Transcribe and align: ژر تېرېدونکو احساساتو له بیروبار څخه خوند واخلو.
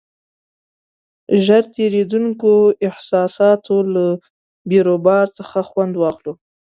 ژر 1.45 1.63
تېرېدونکو 1.75 2.51
احساساتو 2.87 3.75
له 3.93 4.05
بیروبار 4.69 5.25
څخه 5.37 5.59
خوند 5.69 5.93
واخلو. 5.97 6.33